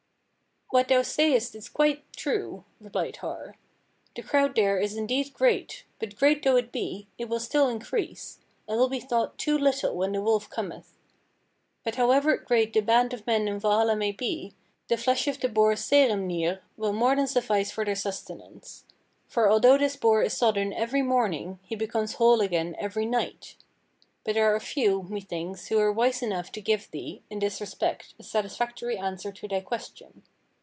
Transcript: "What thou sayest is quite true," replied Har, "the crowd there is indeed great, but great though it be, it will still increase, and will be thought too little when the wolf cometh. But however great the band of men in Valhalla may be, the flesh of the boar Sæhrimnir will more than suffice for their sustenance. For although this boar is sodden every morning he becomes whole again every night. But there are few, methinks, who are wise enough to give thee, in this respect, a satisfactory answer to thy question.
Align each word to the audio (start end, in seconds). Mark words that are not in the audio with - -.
"What 0.73 0.87
thou 0.87 1.01
sayest 1.01 1.53
is 1.53 1.67
quite 1.67 2.05
true," 2.15 2.63
replied 2.79 3.17
Har, 3.17 3.57
"the 4.15 4.21
crowd 4.21 4.55
there 4.55 4.79
is 4.79 4.95
indeed 4.95 5.33
great, 5.33 5.83
but 5.99 6.15
great 6.15 6.43
though 6.43 6.55
it 6.55 6.71
be, 6.71 7.07
it 7.17 7.27
will 7.27 7.41
still 7.41 7.67
increase, 7.67 8.39
and 8.69 8.79
will 8.79 8.87
be 8.87 9.01
thought 9.01 9.37
too 9.37 9.57
little 9.57 9.97
when 9.97 10.13
the 10.13 10.21
wolf 10.21 10.49
cometh. 10.49 10.97
But 11.83 11.95
however 11.95 12.37
great 12.37 12.71
the 12.71 12.79
band 12.79 13.13
of 13.13 13.27
men 13.27 13.49
in 13.49 13.59
Valhalla 13.59 13.97
may 13.97 14.13
be, 14.13 14.53
the 14.87 14.95
flesh 14.95 15.27
of 15.27 15.41
the 15.41 15.49
boar 15.49 15.73
Sæhrimnir 15.73 16.61
will 16.77 16.93
more 16.93 17.17
than 17.17 17.27
suffice 17.27 17.69
for 17.69 17.83
their 17.83 17.93
sustenance. 17.93 18.85
For 19.27 19.49
although 19.51 19.77
this 19.77 19.97
boar 19.97 20.21
is 20.23 20.37
sodden 20.37 20.71
every 20.71 21.01
morning 21.01 21.59
he 21.63 21.75
becomes 21.75 22.13
whole 22.13 22.39
again 22.39 22.77
every 22.79 23.05
night. 23.05 23.57
But 24.23 24.35
there 24.35 24.55
are 24.55 24.59
few, 24.61 25.03
methinks, 25.03 25.67
who 25.67 25.79
are 25.79 25.91
wise 25.91 26.21
enough 26.21 26.49
to 26.53 26.61
give 26.61 26.89
thee, 26.91 27.23
in 27.29 27.39
this 27.39 27.59
respect, 27.59 28.13
a 28.17 28.23
satisfactory 28.23 28.97
answer 28.97 29.33
to 29.33 29.49
thy 29.49 29.59
question. 29.59 30.23